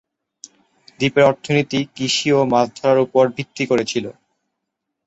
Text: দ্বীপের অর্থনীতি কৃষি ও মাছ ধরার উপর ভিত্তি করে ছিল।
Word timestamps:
দ্বীপের 0.99 1.23
অর্থনীতি 1.23 1.79
কৃষি 1.95 2.29
ও 2.31 2.41
মাছ 2.51 2.67
ধরার 2.77 2.99
উপর 2.99 3.23
ভিত্তি 3.35 3.63
করে 3.65 3.83
ছিল। 3.85 4.05